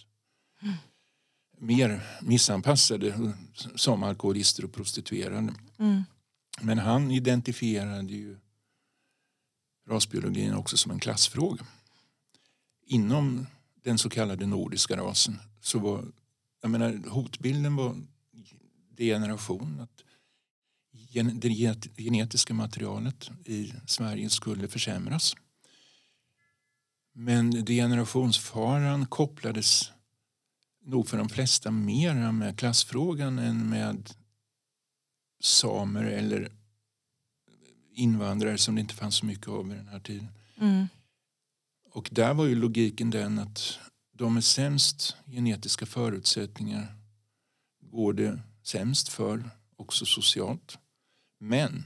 [1.58, 3.32] mer missanpassade
[3.74, 5.54] som alkoholister och prostituerade.
[5.78, 6.02] Mm.
[6.60, 8.38] Men han identifierade ju
[9.88, 11.66] rasbiologin också som en klassfråga.
[12.86, 13.46] Inom
[13.82, 16.04] den så kallade nordiska rasen så var
[16.62, 17.96] jag menar, hotbilden var
[18.96, 19.80] degeneration.
[19.80, 20.04] Att
[21.12, 25.34] det genetiska materialet i Sverige skulle försämras.
[27.12, 29.92] Men degenerationsfaran kopplades
[30.84, 34.14] nog för de flesta mer med klassfrågan än med
[35.40, 36.52] samer eller
[37.92, 40.28] invandrare som det inte fanns så mycket av i den här tiden.
[40.56, 40.86] Mm.
[41.90, 43.78] Och där var ju logiken den att
[44.12, 46.96] de med sämst genetiska förutsättningar
[47.80, 50.78] går det sämst för, också socialt.
[51.38, 51.84] Men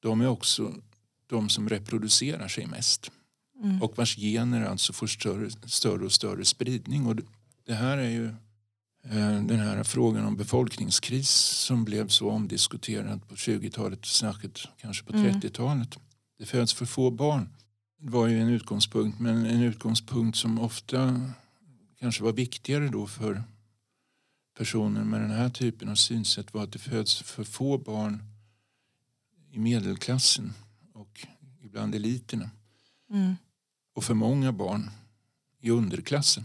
[0.00, 0.74] de är också
[1.26, 3.10] de som reproducerar sig mest
[3.62, 3.82] Mm.
[3.82, 7.06] och vars gener alltså får större, större och större spridning.
[7.06, 7.16] Och
[7.64, 8.34] det, här är ju
[9.16, 15.40] den här frågan om befolkningskris som blev så omdiskuterad på 20-talet, särskilt kanske på Mm.
[15.40, 15.98] 30-talet.
[16.38, 17.48] Det föds för få barn.
[18.00, 21.20] Det var ju en utgångspunkt, men en utgångspunkt som ofta
[21.98, 23.42] kanske var viktigare då för
[24.58, 28.22] personer med den här typen av synsätt var att det föds för få barn
[29.50, 30.52] i medelklassen
[30.92, 31.26] och
[31.62, 32.50] ibland eliterna
[33.10, 33.36] Mm.
[33.94, 34.90] och för många barn
[35.60, 36.44] i underklassen.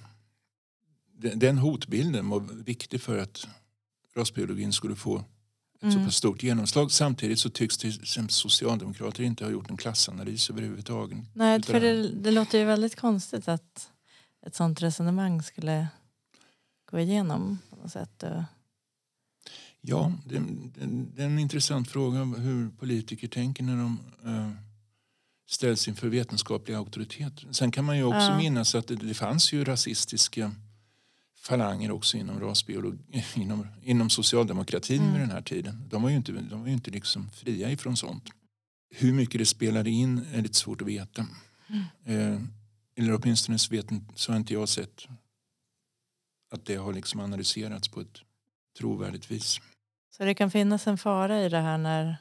[1.17, 3.47] Den- Den hotbilden var viktig för att
[4.15, 5.25] rasbiologin skulle få ett
[5.79, 6.05] så Mm.
[6.05, 6.91] pass stort genomslag.
[6.91, 11.17] Samtidigt så tycks exempel socialdemokrater inte ha gjort en klassanalys överhuvudtaget.
[11.33, 13.89] Nej, för det, det låter ju väldigt konstigt att
[14.45, 15.87] ett sånt resonemang skulle
[16.91, 18.23] gå igenom på något sätt.
[19.81, 24.49] Ja, det, det, det är en intressant fråga hur politiker tänker när de eh,
[25.49, 27.33] ställs inför vetenskaplig auktoritet.
[27.51, 28.37] Sen kan man ju också Ja.
[28.37, 30.51] minnas att det, det fanns ju rasistiska
[31.43, 35.11] falanger också inom rasbiologi, inom, inom socialdemokratin Mm.
[35.13, 35.87] vid den här tiden.
[35.89, 38.29] De var ju inte, de var inte liksom fria ifrån sånt.
[38.95, 41.21] Hur mycket det spelade in är lite svårt att veta.
[42.05, 42.41] Eh,
[42.95, 45.07] eller åtminstone så, vet, så har inte jag sett
[46.51, 48.21] att det har liksom analyserats på ett
[48.79, 49.59] trovärdigt vis.
[50.17, 52.17] Så det kan finnas en fara i det här när,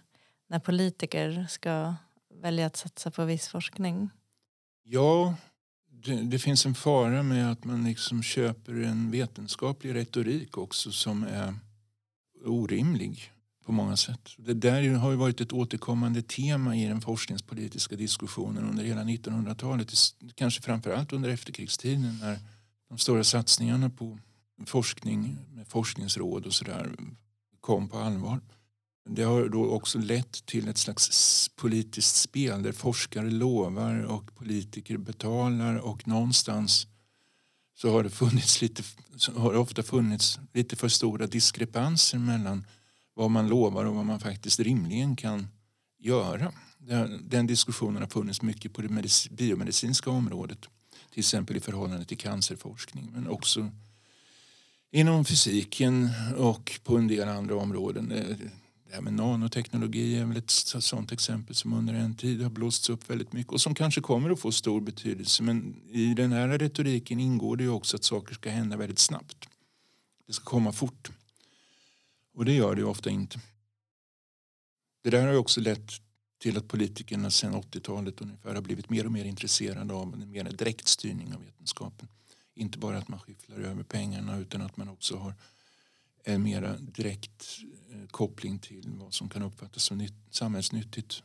[0.49, 1.95] när politiker ska
[2.43, 4.11] välja att satsa på viss forskning.
[4.83, 5.35] Ja,
[6.05, 11.23] det, det finns en fara med att man liksom köper en vetenskaplig retorik också som
[11.23, 11.55] är
[12.45, 13.33] orimlig
[13.65, 14.31] på många sätt.
[14.37, 19.93] Det där har ju varit ett återkommande tema i den forskningspolitiska diskussionen under hela 1900-talet.
[20.35, 22.39] Kanske framförallt under efterkrigstiden när
[22.89, 24.19] de stora satsningarna på
[24.67, 26.91] forskning med forskningsråd och sådär
[27.61, 28.41] kom på allvar.
[29.05, 34.97] Det har då också lett till ett slags politiskt spel där forskare lovar och politiker
[34.97, 36.87] betalar och någonstans
[37.75, 38.83] så har det funnits lite,
[39.37, 42.67] har det ofta funnits lite för stora diskrepanser mellan
[43.15, 45.49] vad man lovar och vad man faktiskt rimligen kan
[45.99, 46.53] göra.
[47.21, 50.59] Den diskussionen har funnits mycket på det biomedicinska området.
[51.11, 53.71] Till exempel i förhållande till cancerforskning men också
[54.91, 58.13] inom fysiken och på en del andra områden.
[58.13, 58.37] Eh,
[58.93, 63.11] Eh, Det nanoteknologi är väl ett sånt exempel som under en tid har blåsts upp
[63.11, 65.43] väldigt mycket och som kanske kommer att få stor betydelse.
[65.43, 69.49] Men i den här retoriken ingår det ju också att saker ska hända väldigt snabbt.
[70.27, 71.11] Det ska komma fort.
[72.35, 73.41] Och det gör det ju ofta inte.
[75.03, 75.93] Det där har ju också lett
[76.39, 80.45] till att politikerna sedan 80-talet ungefär har blivit mer och mer intresserade av en mer
[80.45, 82.09] direkt styrning av vetenskapen.
[82.55, 85.35] Inte bara att man skifflar över pengarna utan att man också har
[86.25, 87.59] en mera direkt
[87.91, 91.23] eh, koppling till vad som kan uppfattas som nytt, samhällsnyttigt.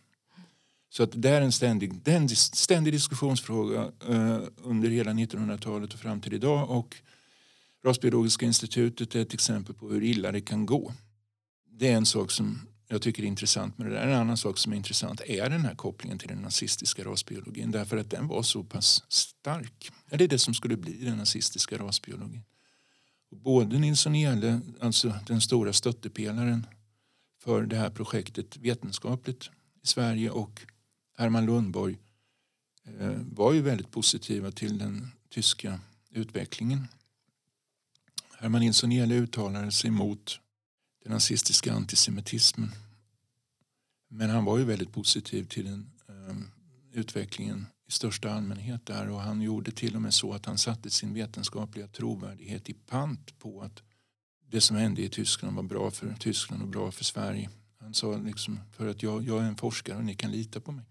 [0.89, 5.99] Så att det är en ständig, det en ständig diskussionsfråga eh, under hela 1900-talet och
[5.99, 6.69] fram till idag.
[6.69, 6.95] Och
[7.83, 10.93] Rasbiologiska institutet är ett exempel på hur illa det kan gå.
[11.71, 14.07] Det är en sak som jag tycker är intressant med det där.
[14.07, 17.97] En annan sak som är intressant är den här kopplingen till den nazistiska rasbiologin därför
[17.97, 19.91] att den var så pass stark.
[20.09, 22.43] Det är det som skulle bli den nazistiska rasbiologin.
[23.30, 26.67] Både Nilsson Ehle, alltså den stora stöttepelaren
[27.39, 29.49] för det här projektet vetenskapligt
[29.84, 30.61] i Sverige och
[31.17, 31.97] Herman Lundborg
[32.84, 36.88] eh, var ju väldigt positiva till den tyska utvecklingen.
[38.38, 40.39] Herman Nilsson Ehle uttalade sig mot
[41.03, 42.71] den nazistiska antisemitismen.
[44.07, 46.36] Men han var ju väldigt positiv till den eh,
[46.99, 50.89] utvecklingen i största allmänhet där och han gjorde till och med så att han satte
[50.89, 53.83] sin vetenskapliga trovärdighet i pant på att
[54.49, 57.49] det som hände i Tyskland var bra för Tyskland och bra för Sverige.
[57.79, 60.71] Han sa liksom för att jag, jag är en forskare och ni kan lita på
[60.71, 60.85] mig.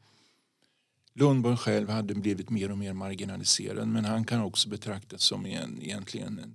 [1.15, 5.83] Lundborg själv hade blivit mer och mer marginaliserad men han kan också betraktas som en,
[5.83, 6.55] egentligen en,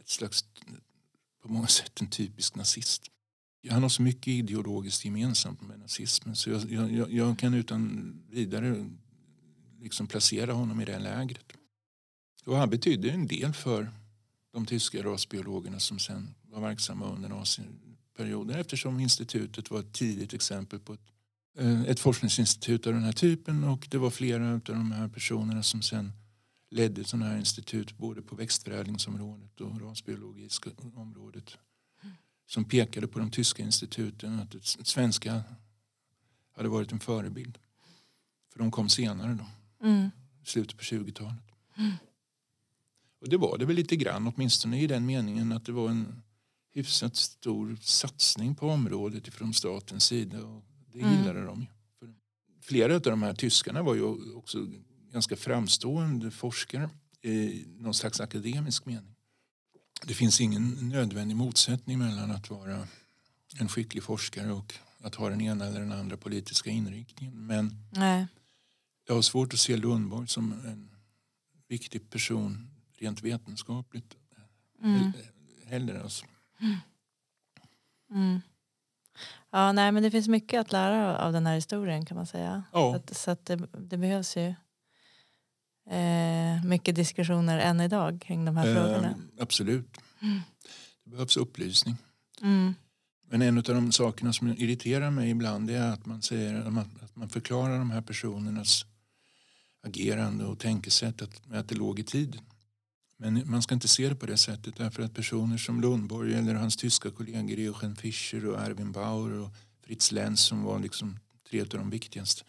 [0.00, 0.44] ett slags
[1.42, 3.02] på många sätt en typisk nazist.
[3.70, 8.90] Han har så mycket ideologiskt gemensamt med nazismen så jag, jag, jag kan utan vidare
[9.82, 11.52] liksom placera honom i det lägret.
[12.44, 13.90] Och han betydde en del för
[14.52, 20.78] de tyska rasbiologerna som sen var verksamma under naziperioden eftersom institutet var ett tidigt exempel
[20.78, 21.12] på ett,
[21.58, 25.62] eh, ett forskningsinstitut av den här typen och det var flera av de här personerna
[25.62, 26.12] som sen
[26.70, 31.58] ledde sådana här institut både på växtförädlingsområdet och rasbiologiska området
[32.46, 35.42] som pekade på de tyska instituten att det svenska
[36.52, 37.58] hade varit en förebild.
[38.52, 39.46] För de kom senare då,
[39.82, 40.10] mm.
[40.44, 41.44] slutet på 20-talet.
[41.76, 41.92] Mm.
[43.20, 46.22] Och det var det väl lite grann, åtminstone i den meningen att det var en
[46.74, 50.62] hyfsat stor satsning på området från statens sida och
[50.92, 51.18] det mm.
[51.18, 51.66] gillade de ju.
[52.60, 54.66] Flera av de här tyskarna var ju också
[55.12, 56.90] ganska framstående forskare
[57.22, 59.14] i någon slags akademisk mening.
[60.04, 62.88] Det finns ingen nödvändig motsättning mellan att vara
[63.58, 67.46] en skicklig forskare och att ha den ena eller den andra politiska inriktningen.
[67.46, 68.26] Men Nej.
[69.06, 70.90] Jag har svårt att se Lundborg som en
[71.68, 74.16] viktig person rent vetenskapligt.
[74.82, 75.12] Mm.
[75.66, 76.24] Heller alltså.
[76.60, 76.76] Mm.
[78.10, 78.40] Mm.
[79.50, 82.64] Ja, nej, men det finns mycket att lära av den här historien kan man säga.
[82.72, 82.92] Ja.
[82.92, 84.54] Så, att, så att det, det, behövs ju
[85.90, 89.14] eh, mycket diskussioner än idag kring de här eh, frågorna.
[89.38, 89.96] Absolut.
[90.20, 90.40] Mm.
[91.04, 91.96] Det behövs upplysning.
[92.42, 92.74] Mm.
[93.28, 97.28] Men en av de sakerna som irriterar mig ibland är att man, säger, att man
[97.28, 98.86] förklarar de här personernas
[99.82, 102.40] agerande och tänkesätt att, att det låg i tiden.
[103.16, 106.54] Men man ska inte se det på det sättet därför att personer som Lundborg eller
[106.54, 111.18] hans tyska kollegor Eugen Fischer och Erwin Bauer och Fritz Lenz som var liksom
[111.50, 112.44] tre av de viktigaste.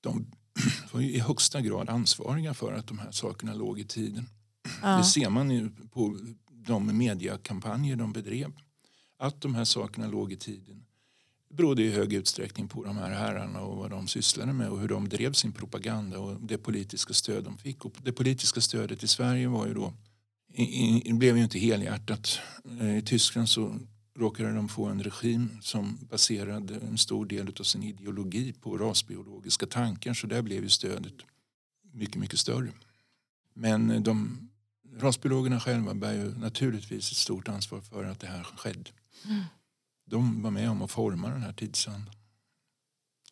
[0.00, 0.26] De
[0.92, 4.28] var i högsta grad ansvariga för att de här sakerna låg i tiden.
[4.82, 4.96] Ja.
[4.96, 6.18] Det ser man ju på
[6.48, 8.52] de mediekampanjer de bedrev.
[9.16, 10.84] Att de här sakerna låg i tiden
[11.56, 14.88] berodde i hög utsträckning på de här herrarna och vad de sysslade med och hur
[14.88, 17.84] de drev sin propaganda och det politiska stöd de fick.
[17.84, 19.92] Och det politiska stödet i Sverige var ju då,
[20.52, 22.38] i, i, blev ju inte helhjärtat.
[22.80, 23.78] Eh, I Tyskland så
[24.18, 29.66] råkade de få en regim som baserade en stor del av sin ideologi på rasbiologiska
[29.66, 31.14] tankar så där blev ju stödet
[31.92, 32.72] mycket, mycket större.
[33.54, 34.48] Men eh, de
[34.96, 38.90] rasbiologerna själva bär ju naturligtvis ett stort ansvar för att det här skedde.
[39.24, 39.42] Mm.
[40.04, 42.14] De var med om att forma den här tidsandan.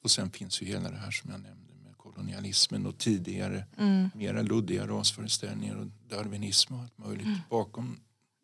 [0.02, 4.10] Och sen finns ju hela det här som jag nämnde med kolonialismen och tidigare mm.
[4.14, 7.38] mera luddiga rasföreställningar och darwinism och allt möjligt mm.
[7.50, 8.00] bakom.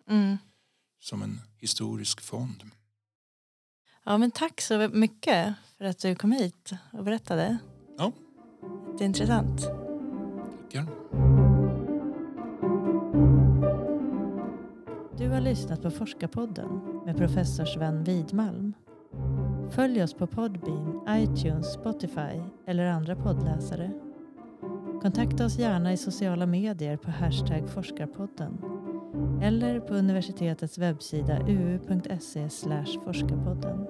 [0.08, 0.38] Mm
[1.00, 2.64] som en historisk fond.
[4.04, 7.58] Ja, men tack så mycket för att du kom hit och berättade.
[7.98, 8.12] Ja.
[8.98, 9.60] Det är intressant.
[9.60, 10.97] Tackar.
[15.18, 18.72] Du har lyssnat på Forskarpodden med professor Sven Widmalm.
[19.70, 23.90] Följ oss på Podbean, iTunes, Spotify eller andra poddläsare.
[25.02, 28.58] Kontakta oss gärna i sociala medier på hashtag forskarpodden
[29.42, 32.48] eller på universitetets webbsida uu.se
[33.04, 33.86] forskarpodden.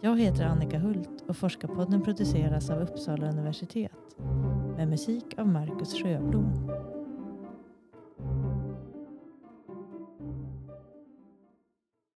[0.00, 4.16] Jag heter Annika Hult och Forskarpodden produceras av Uppsala universitet
[4.76, 6.83] med musik av Marcus Sjöblom.